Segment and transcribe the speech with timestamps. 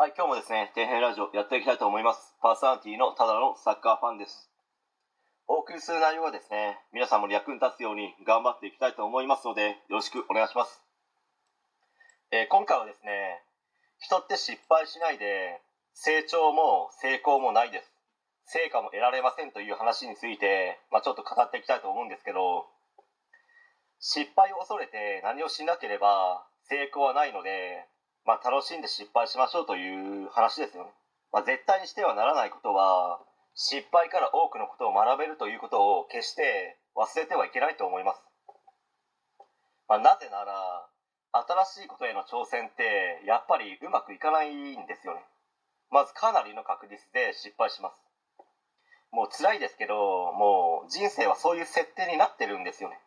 [0.00, 2.32] はい、今日もですね、底辺ラジオやっていきたいと思います。
[2.40, 4.48] パーソナリティのただのサッカーファンです。
[5.44, 10.80] お送りする内容はですね、皆さんも役に立つように頑張っていきたいと思いますので、よろしくお願いします。
[12.32, 13.44] えー今回はですね、
[14.00, 15.60] 人って失敗しないで、
[15.92, 17.92] 成長も成功もないです。
[18.46, 22.64] 成果も得られませんという話について、まあ、ちょっと語っていきたいと思うんですけど、
[24.00, 27.84] 失敗を恐れて何をしなければ成功はないので、
[28.24, 30.90] まあ、楽しんで失敗しましょうという話ですよね。
[31.32, 33.20] まあ、絶対にしてはならないことは
[33.54, 38.22] 失敗から多くのことを学べるということを決して忘れてはいけないと思います。
[39.88, 40.86] まあ、なぜなら
[41.32, 45.20] 新しいことへの挑戦ってやっぱりうまくいかないんですよね。
[45.90, 47.94] まずかなりの確率で失敗します。
[49.12, 49.94] もう辛いですけど
[50.32, 52.98] もう人生はそういう設定になってるんですよね。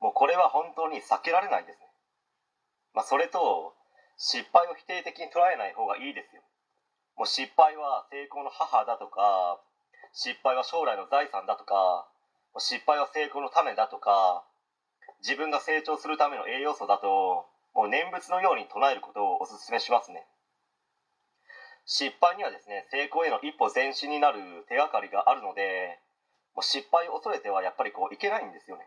[0.00, 1.86] もうこれは本当に避けられないですね。
[2.94, 3.74] まあ、それと
[4.18, 6.42] 失敗を否定的に捉えない方がいいですよ。
[7.16, 9.62] もう失敗は成功の母だとか、
[10.12, 12.10] 失敗は将来の財産だとか、
[12.52, 14.44] もう失敗は成功の種だとか、
[15.22, 20.26] 自分が成長するための栄養素だと、もう念仏のように唱えることをお勧めしますね。
[21.86, 26.00] 失敗にはですね、成功への一歩前進になる手がかりがあるので、
[26.54, 28.84] もう失敗を恐れてはやっぱりこういけないんですよね。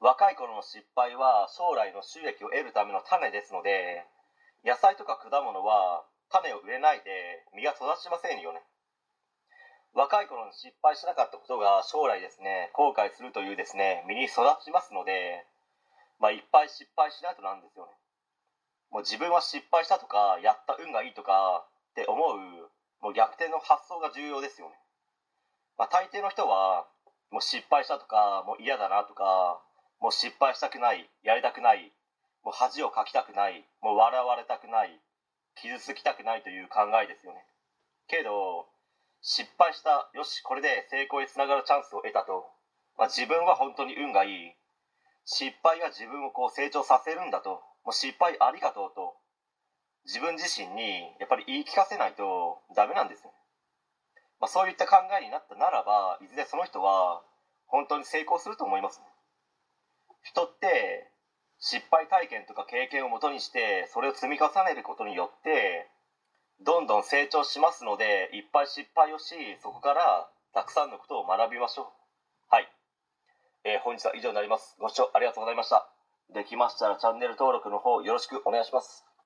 [0.00, 4.04] 若い頃の失敗は将来の収益を得るための種ですので
[4.64, 8.64] 野菜とか果物は種を植えないで実が育ちませんよね。
[9.92, 12.70] 若い頃に失敗しなかったことが将来ですね。
[12.72, 15.44] 後悔するというですね実に育ちますので
[16.18, 17.92] まあいっぱい失敗しないとなんですよね。
[18.90, 22.38] もう自分は失敗したとかやった運がいいとかって思う
[23.04, 24.74] もう逆転の発想が重要ですよね。
[25.76, 26.88] まあ大抵の人は
[27.30, 29.60] もう失敗したとかもう嫌だなとか
[30.00, 31.92] もう失敗したくないやりたくない
[32.44, 35.00] もう恥をかきたくないもう笑われたくない
[35.56, 37.44] 傷つきたくないという考えですよね。
[38.06, 38.68] けど
[39.22, 42.44] 失敗したよしこれで成功につながるチャンスを得たと、
[42.98, 44.52] まあ、自分は本当に運がいい。
[45.24, 47.64] 失敗が自分をこう成長させるんだと。
[47.84, 49.16] もう失敗ありがとうと。
[50.04, 53.32] 自分自身にやっぱり言い聞かせないとダメなんですよ、
[54.38, 57.22] まあ、そういった考えになったならばいずれその人は
[57.64, 59.06] 本当に成功すると思いますね。
[60.22, 61.10] 人って
[61.64, 65.88] 失敗体験とか経験をもとにしてそれを積み重ねることによって
[66.60, 71.86] どんどん成長しますのでいっぱい失敗をしそこからたくさんのことを学びましょう。
[72.54, 72.68] はい、
[73.64, 74.76] えー本日は以上になります。
[74.78, 75.88] ご視聴ありがとうございました。
[76.34, 79.13] できましたらチャンネル登録の方よろしくお願いします。